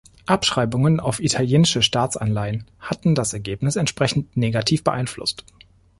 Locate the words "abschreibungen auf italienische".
0.25-1.83